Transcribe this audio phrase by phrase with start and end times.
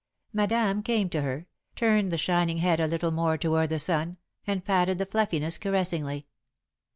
[0.33, 1.45] Madame came to her,
[1.75, 6.25] turned the shining head a little more toward the sun, and patted the fluffiness caressingly.